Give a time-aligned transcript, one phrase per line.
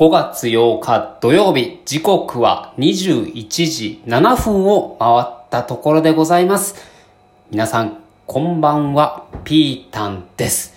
[0.00, 3.34] 5月8日土曜日、時刻は21
[3.66, 6.74] 時7分を回ったところでございます。
[7.50, 10.74] 皆さん、こんばんは、ピータンです。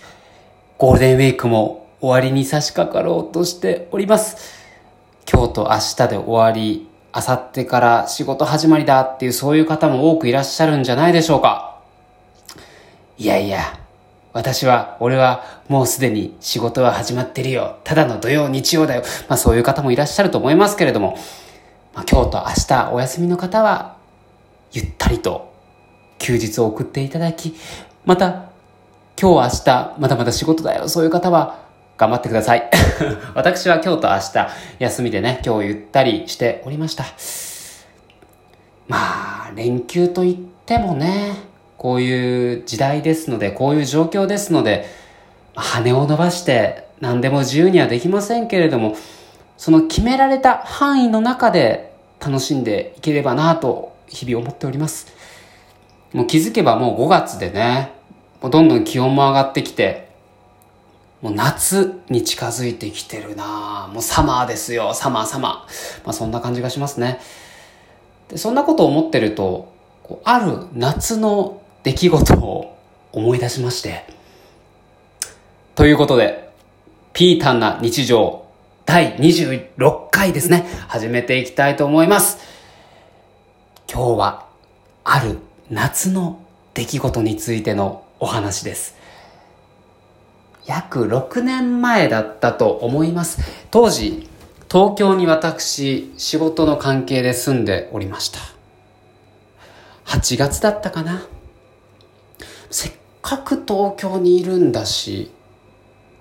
[0.78, 4.36] ゴールデンウィークも終わりに差し掛かろうとしております。
[5.32, 11.80] 今日と明日で終わり、明後日から仕事始まりだっていうそういう方も多くいらっしゃるんじゃないでしょうか。
[13.18, 13.80] いやいや、
[14.34, 17.78] 私は、俺はもうすでに仕事は始まってるよ。
[17.84, 19.04] ただの土曜、日曜だよ。
[19.30, 21.18] まあそういう方もいらっしゃると思いますけれども、
[21.94, 23.96] まあ今日と明日お休みの方は、
[24.72, 25.54] ゆったりと
[26.18, 27.56] 休日を送っていただき、
[28.06, 28.50] また
[29.22, 30.90] 今日明日まだまだ仕事だよ。
[30.90, 31.60] そういう方は
[31.98, 32.70] 頑張ってください。
[33.36, 37.06] 私は今日と明日休みでね、今日ゆったりしておりました。
[38.88, 38.98] ま
[39.48, 44.86] あ、連休といってもね、こういう時代ですので、こういう状況ですので、
[45.56, 48.96] 羽を伸ばして何でも自由にはできませんけれども、
[49.58, 55.08] その決められた範囲の中で楽しんでいければなと日々思っております。
[56.14, 57.92] もう気づけばもう5月でね、
[58.42, 60.10] もうどんどん気温も上がってきて、
[61.22, 66.04] もう夏に近づいてきてるなもうサマーですよ、サマーサマー。
[66.04, 67.20] まあそんな感じがしますね。
[68.30, 69.74] でそんなことを思ってると、
[70.24, 72.78] ある夏の出来事を
[73.12, 74.06] 思い出しまして。
[75.76, 76.50] ということで、
[77.14, 78.46] ピータンな日常
[78.86, 80.66] 第26回ですね。
[80.88, 82.38] 始めていきたいと思います。
[83.92, 84.48] 今日は、
[85.04, 85.40] ある
[85.70, 86.40] 夏の
[86.74, 88.96] 出来事についてのお話です。
[90.66, 93.42] 約6年前だったと思います。
[93.70, 94.30] 当時、
[94.72, 98.40] 東京に私、仕事の関係で住んでおりました。
[100.06, 101.28] 8月だったかな。
[103.24, 105.32] かく東京にいるんだし、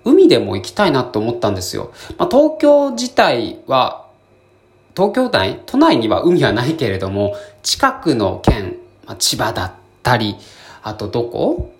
[0.03, 1.93] 海でも行きたいなと思ったんですよ。
[2.17, 4.07] まあ、東京自体は、
[4.95, 10.35] 東京内、都内には海はないけれども、近くの県、まあ、千葉だったり、
[10.81, 11.73] あとどこ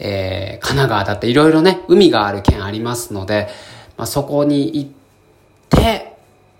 [0.00, 3.48] えー、神奈川だっていろいろね、海がある県ありますので、
[3.96, 4.90] まあ、そこに行っ
[5.68, 6.16] て、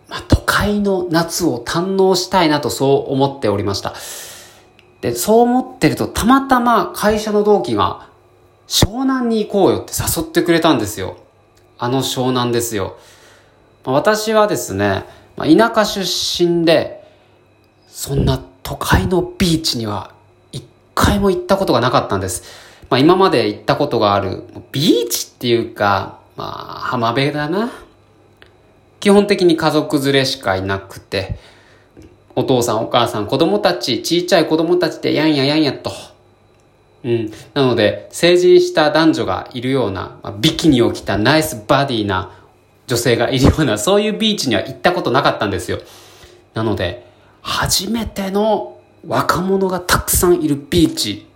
[0.08, 3.94] まあ、都会の夏を堪能したいなとそう思っておりました。
[5.00, 8.07] で、そう思ってると、たまたま会社の同期が、
[8.68, 11.16] 湘南に行こうよって誘ってくれたんですよ。
[11.78, 12.98] あの湘南ですよ。
[13.84, 15.04] 私はですね、
[15.36, 16.04] 田舎出
[16.46, 17.02] 身で、
[17.88, 20.12] そんな都会のビーチには
[20.52, 20.62] 一
[20.94, 22.42] 回も行ったことがなかったんです。
[22.90, 27.70] まあ、今まで行ったことがある、ビーチっていうか、まあ、浜辺だな。
[29.00, 31.38] 基本的に家族連れしかいなくて、
[32.34, 35.90] お父さんお母さん子供たち、ちいちゃい子供たちでやんややんやと。
[37.04, 37.32] うん。
[37.54, 42.32] なので、成人した男女がいるような、まあビキニを着たナイスバディな
[42.86, 45.78] 女性がいるような、そういうビーチには行ったことなかったんですよ。
[46.54, 47.06] なので、
[47.42, 51.26] 初めての若者がたくさんいるビーチ、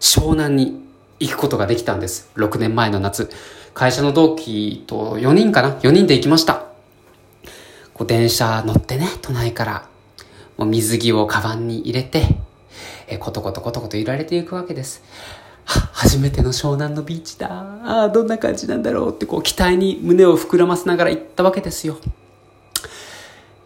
[0.00, 0.82] 湘南に
[1.20, 2.30] 行くことができたんです。
[2.36, 3.30] 6年前の夏。
[3.72, 6.66] 会社の同期と4人かな ?4 人で行きました。
[7.92, 9.88] こう電車乗ってね、都内から、
[10.56, 12.36] もう水着をカバンに入れて、
[13.08, 15.02] えーコトコトコトコト揺られていくわけです。
[15.64, 17.48] は、初めての湘南のビーチだ。
[17.50, 21.98] ああ、どんな感じなんだろうってこう期待に胸を膨らませながら行ったわけですよ。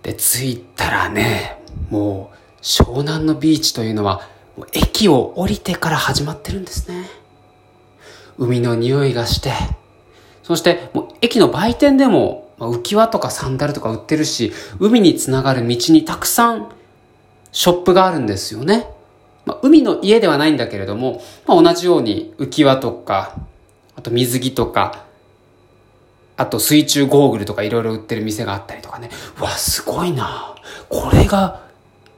[0.02, 1.60] で、着いたらね、
[1.90, 4.22] もう湘南のビーチというのは、
[4.56, 7.08] もう駅を降りてから始まってるんですね。
[8.38, 9.52] 海の匂いがして、
[10.42, 16.70] そしてもう駅の売店でも、まあ浮き輪とかサンダルとか売ってるし、海につながる道にたくさん
[17.52, 18.86] ショップがあるんですよね。
[19.48, 23.34] まあ、海の家ではないんだけれども、まあ、同じように浮き輪とか、
[23.96, 25.06] あと水着とか、
[26.36, 29.08] あと水中ゴーグルとかいろいろ売ってる店があったりとかね。
[29.40, 30.54] うわ、すごいな
[30.90, 31.62] これが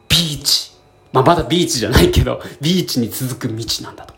[0.08, 0.72] ビーチ。
[1.12, 4.14] まあ、まだビーチじゃないけど、ビーチに続く道なんだと。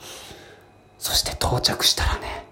[0.99, 2.47] そして到着したらね、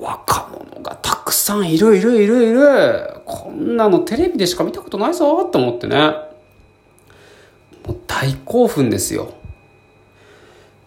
[0.00, 3.20] 若者がたくさんいるいるいるいる。
[3.24, 5.96] こんなのテレビでしか見たことないぞと思ってね。
[7.86, 9.32] もう大興奮ですよ。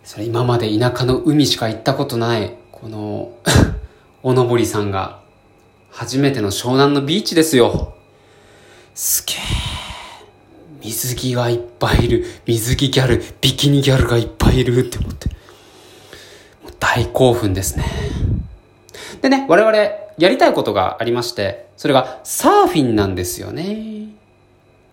[0.05, 3.31] それ今まで田舎の海しか行ったことない、この、
[4.21, 5.19] おのぼりさんが、
[5.89, 7.95] 初めての湘南のビーチですよ。
[8.93, 9.37] すげえ。
[10.83, 12.25] 水着がいっぱいいる。
[12.45, 15.29] 水着ギャル、ビキニギャルがいっぱいいるって思って。
[16.79, 17.85] 大興奮ですね。
[19.23, 24.09] でね、我々やりたいことがありまして、それがサーフィンなんですよね。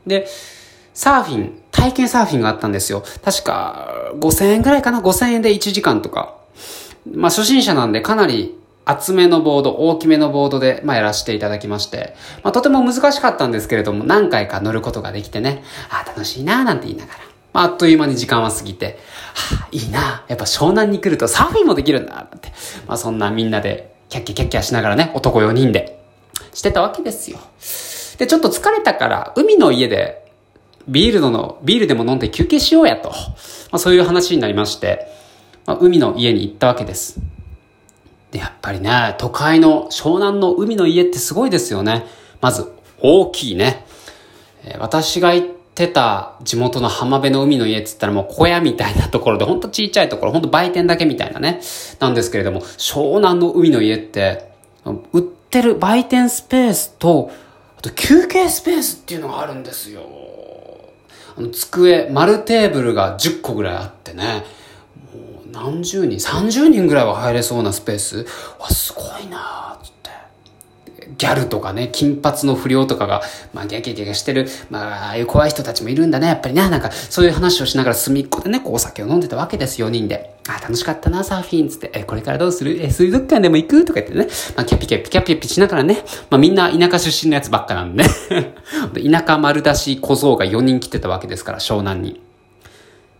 [0.06, 0.26] で、
[0.94, 3.02] サーフィン、体験サーフィンがあったんですよ。
[3.24, 6.36] 確か5000円ぐらいかな ?5000 円で1時間とか。
[7.10, 17.18] まあ初心者なんでかなり厚めのボード、大きめのボードで、まあ、やらせていただきまして、まあ、とても難しかったんですけれども、何回か乗ることができてね、ああ、楽しいなーなんて言いながら、
[17.52, 18.98] まあ、あっという間に時間は過ぎて、
[19.34, 22.52] はあ、いいなやっぱ湘南に来るとサーフィンもできるんだなんて、
[22.88, 26.00] まあ、そんなみんなで、キャッキャキャッキャしながらね、男4人で、
[26.52, 27.38] してたわけですよ。
[28.18, 30.21] で、ちょっと疲れたから、海の家で、
[30.88, 33.10] ビールの、ビールでも飲んで休憩しようやと。
[33.10, 33.16] ま
[33.72, 35.06] あ、そういう話になりまして、
[35.66, 37.20] まあ、海の家に行ったわけです。
[38.30, 42.06] で、やっぱりね、都会の湘南の海の家ってすごいですよね。
[42.40, 43.84] まず、大きいね。
[44.64, 51.60] えー、私が行ってた地元の浜辺の海の家って言ったらもう小屋みたいなところで、ほんとちっちゃいところ、ほんと売店だけみたいなね。
[52.00, 54.50] なんですけれども、湘南の海の家って、
[55.12, 57.30] 売ってる売店スペースと、
[57.78, 60.02] あと休憩スペースっていうのがあるんですよ。
[61.36, 64.44] あの、机、丸テーブルが10個ぐらいあってね。
[65.14, 68.26] もう何十人、30人ぐらいは入れそうなスペース。
[68.58, 70.10] わ、すごいなつって。
[71.18, 76.68] ギャルとかね、金髪の不良とかが、まあ、ギャギャギャギャしてる、まあ、ああいう怖い人たちもいるんだね、やっぱりね。
[76.68, 80.31] なんか、そういう話をしながら隅っこでね、こうお酒を飲んでたわけです、4人で。
[80.48, 81.90] あ、楽しかったな、サーフィンつって。
[81.94, 82.76] え、これからどうする？
[82.82, 83.84] え、水族館でも行く？
[83.84, 84.26] とか言ってね。
[84.56, 86.04] まあ、キャピキャピキャピキャピしながらね。
[86.30, 88.54] まあ、みんな田舎出身のやつばっかなんで ね。
[89.10, 92.10] 田舎丸出し小僧が4人来てたわけですから、湘南に。
[92.10, 92.14] っ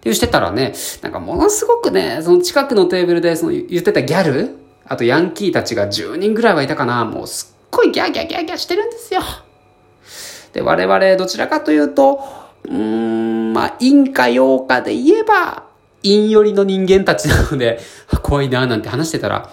[0.00, 4.56] ていうしてたらね、なんかものすごくね、その近くのテーブルでその言ってたギャル？
[4.84, 7.04] あとヤンキーたちが10人ぐらいはいたかな。
[7.04, 9.20] もうすっごいギャーギャーギャーギャーしてるんですよ。
[10.52, 12.20] で、我々どちらかというと、
[12.64, 15.64] うーん、まあ、陰か陽かで言えば、
[16.02, 17.80] 陰寄りの人間たちなので、
[18.22, 19.50] 怖いなーなんて話してたら、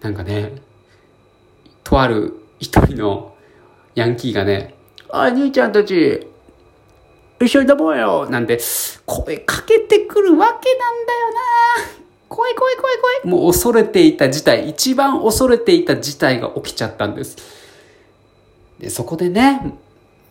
[0.00, 0.52] なんかね、
[1.84, 3.34] とある一人の
[3.94, 4.74] ヤンキーがね、
[5.10, 6.26] あ、兄ちゃんたち、
[7.40, 8.60] 一緒に飲もうよなんて
[9.06, 11.30] 声かけてくるわけなんだよ
[11.88, 17.36] な怖い怖い怖い怖いもう恐れていた事態、一番恐れていた事態が起きちゃったんです。
[18.78, 19.74] で、そこでね、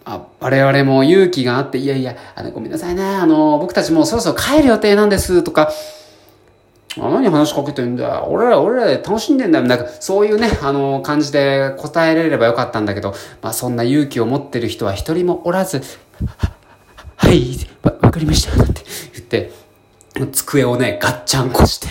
[0.10, 5.70] あ我々も勇気があって、いやいや、あのごめんなさいね、あの、僕たちもうそろそろ帰る予定なんですとか、
[6.98, 8.26] あ何話しかけてんだ。
[8.26, 9.66] 俺ら、俺らで楽しんでんだよ。
[9.68, 13.14] なんか、そういうね、あの、感じで答えられればよかったんだけど、
[13.44, 15.84] まあ、そんな勇気を持ってる人は一人もおらず、
[17.16, 18.82] はい、わ、わかりました、なんて
[19.14, 19.52] 言って、
[20.32, 21.88] 机をね、ガッチャンコして、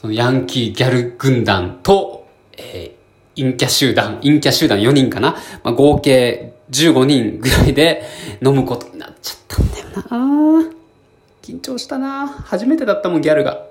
[0.00, 5.32] そのヤンキーギャル軍団と、えー、陰キャ集団、陰キャ集団4人かな、
[5.64, 8.02] まあ、合計15人ぐらいで
[8.44, 9.86] 飲むことになっちゃったんだよ
[10.64, 10.70] な
[11.42, 13.64] 緊張したな初めてだったもん、ギャルが。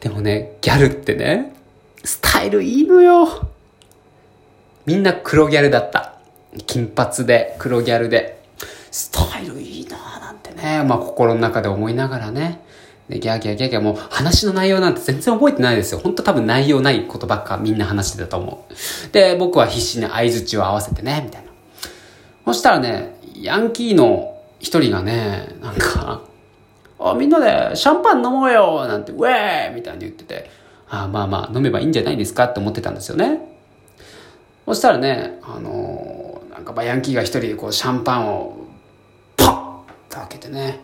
[0.00, 1.56] でもね、ギャルってね、
[2.04, 3.48] スタイルいいのよ。
[4.84, 6.14] みんな黒ギャルだった。
[6.66, 8.40] 金髪で、黒ギャルで。
[8.92, 12.62] スタイルいいなぁなんてね、まあ心の中で思いながらね、
[13.08, 15.98] で、ギャーギャーギャーギャーもう話の内容なんて全然覚えてないですよ。
[15.98, 19.12] ほんと多分内容ないことばっかみんな話してたと思う。
[19.12, 21.45] で、僕は必死に合図を合わせてね、みたいな。
[22.46, 26.22] そしたらね、ヤンキーの一人がね、なんか、
[26.98, 30.48] あ、みんなでシャンパン飲もうよなんて、ウェーみたいに言ってて、
[30.88, 32.44] あまあまあ飲めばいいんじゃないですか？
[32.44, 33.40] って思ってたんですよね。
[34.64, 38.64] そしたらね、あのー、なんかヤンキーが一人こうシャンパンを
[40.08, 40.80] 開けてね、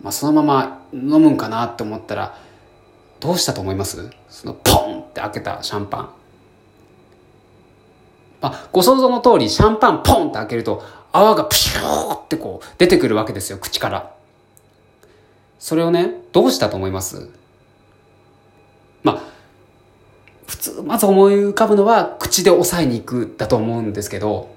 [0.00, 2.38] まあ、そのまま飲むんかなって思ったら
[3.18, 4.08] どうしたと思います？
[4.28, 6.10] そのポンって開けたシャンパン。
[8.54, 10.82] あ、ご想像の通りシャンパンポンって開けると
[11.12, 14.12] 泡がプシューってこう出てくるわけですよ口から。
[15.58, 17.30] それをねどうしたと思います？
[19.02, 19.22] まあ
[20.46, 24.54] 普通まず思い浮かぶのは口で押さえに行くだと思うんですけど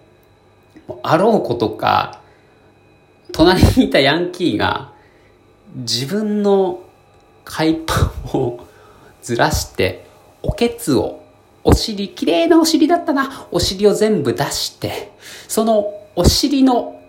[1.03, 2.21] あろうことか
[3.31, 4.91] 隣にいたヤンキーが
[5.75, 6.81] 自分の
[7.45, 8.67] 海パンを
[9.21, 10.05] ずらして
[10.43, 11.18] おけつを
[11.63, 13.47] お尻、綺麗なお尻だったな。
[13.51, 15.11] お尻を全部出して、
[15.47, 17.01] そのお尻の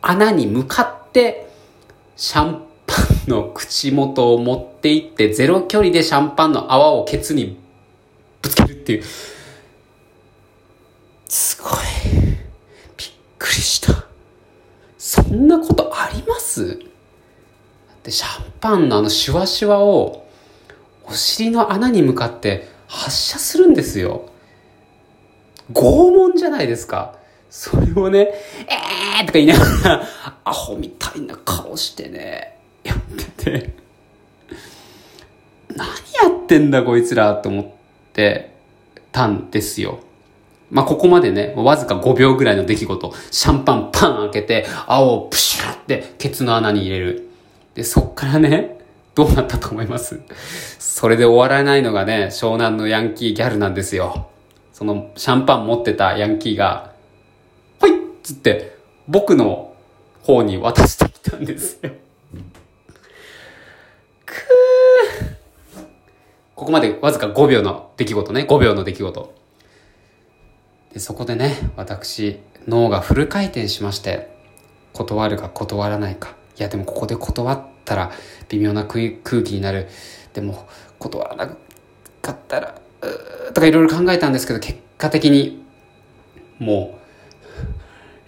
[0.00, 1.48] 穴に向かって
[2.16, 2.94] シャンパ
[3.26, 7.58] ンの口元を持っていってゼロ距離でシャンパンの泡をケツに
[8.42, 9.04] ぶつけるっていう。
[11.28, 11.72] すごい。
[12.96, 14.04] びっくりした。
[14.98, 16.78] そんなことあります？
[18.02, 20.26] で、シャンパンのあのシュワシュワを
[21.04, 24.28] お尻の穴に向かって発射するんですよ。
[25.72, 27.16] 拷問じゃないですか。
[27.50, 28.30] それをね、
[29.18, 30.08] えーとか言いながら、
[30.44, 32.98] アホみたいな顔してね、やっ
[33.36, 33.74] てて、
[35.68, 35.92] 何や
[36.44, 37.66] ってんだこいつらと思っ
[38.12, 38.54] て
[39.12, 40.00] たんですよ。
[40.70, 43.14] まあ、ここまでね、わずか5秒ぐらいの出来事。
[43.30, 47.28] シャンパンパン開けて、青をプシューってケツの穴に入れる。
[47.74, 48.83] で、そっからね、
[49.14, 50.20] どうなったと思います？
[50.78, 54.28] それで終わらないのがね、湘南のヤンキーギャルなんですよ。
[54.72, 56.92] そのシャンパン持ってたヤンキーが、
[57.80, 59.74] ほいっつって、僕の
[60.22, 61.90] 方に渡してきたんですよ。
[64.26, 65.84] くー。
[66.56, 68.46] ここまでわずか5秒の出来事ね。
[68.48, 69.34] 5秒の出来事。
[70.92, 74.36] でそこでね、私、脳がフル回転しまして、
[74.92, 76.36] 断るか断らないか。
[76.58, 78.12] いや、でもここで断ってたら
[78.48, 79.88] 微妙な空気になる。
[80.32, 80.66] でも、
[80.98, 81.56] 断らな
[82.20, 82.74] かったら、
[83.52, 85.62] とかいろいろ考えたんですけど、結果的に、
[86.58, 86.98] も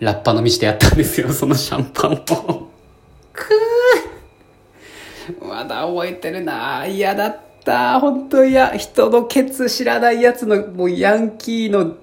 [0.00, 2.16] う、ラッパ飲みしてやったんですよ、そのシャンパンを。
[3.32, 7.98] くーまだ覚えてるな嫌だった。
[7.98, 8.76] 本当嫌。
[8.76, 11.96] 人のケツ知らないやつの、もうヤンキーの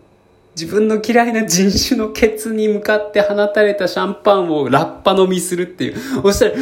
[0.55, 5.99] 自分の嫌いな人種のケツに向かって放たれたシャンパンをラッパ飲みするっていう。
[6.21, 6.61] そしたら、ウェ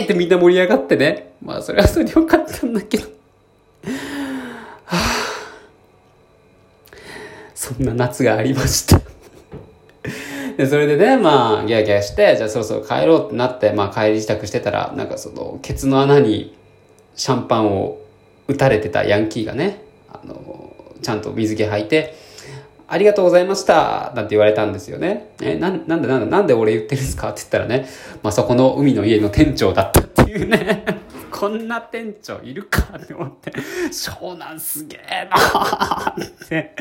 [0.00, 1.32] ーってみんな盛り上がってね。
[1.40, 3.04] まあ、それはそれでよかったんだけど。
[3.04, 3.10] は
[4.86, 4.98] あ、
[7.54, 9.00] そんな夏がありました
[10.56, 16.56] で、それでね、まあ、ギャーギャーして、じゃあそろそろ帰ろうってなって、まあ帰り支度してたら、なんかその、ケツの穴に
[17.14, 18.00] シャンパンを
[18.48, 22.14] 打たれてたヤンキーがね、あの、ちゃんと水着履いて、
[22.88, 25.32] ありがとうございましたなんて言われたんですよね。
[25.40, 27.88] え、な、なんでなんでなんで俺言ってるんですかって言ったらね、
[28.22, 30.84] まあ、そこの海の家の店長だったっていうね。
[31.30, 33.52] こんな店長いるかって思って、
[33.90, 36.76] 湘南すげえなって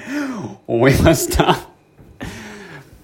[0.68, 1.58] 思いました。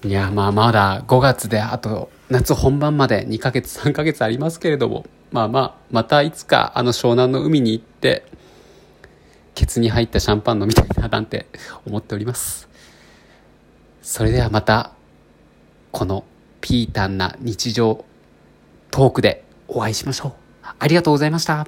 [0.03, 8.25] いや、まあまだ5月であと夏本番まで2ヶ月3ヶ月ありますけれども、まあまあ、またいつかあの湘南の海に行って、
[9.55, 11.47] ケツに入ったシャンパン飲みたいななんて
[11.85, 12.66] 思っております。
[14.07, 14.91] それではまた、
[15.91, 16.23] この
[16.61, 18.05] ピータンな日常
[18.89, 20.31] トークでお会いしましょう。
[20.79, 21.67] ありがとうございました。